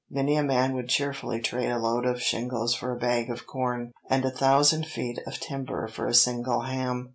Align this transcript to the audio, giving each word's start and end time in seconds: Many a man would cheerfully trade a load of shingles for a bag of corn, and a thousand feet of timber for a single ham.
Many 0.09 0.35
a 0.35 0.41
man 0.43 0.73
would 0.73 0.89
cheerfully 0.89 1.41
trade 1.41 1.69
a 1.69 1.77
load 1.77 2.07
of 2.07 2.23
shingles 2.23 2.73
for 2.73 2.91
a 2.91 2.97
bag 2.97 3.29
of 3.29 3.45
corn, 3.45 3.91
and 4.09 4.25
a 4.25 4.31
thousand 4.31 4.87
feet 4.87 5.19
of 5.27 5.39
timber 5.39 5.87
for 5.87 6.07
a 6.07 6.13
single 6.15 6.61
ham. 6.61 7.09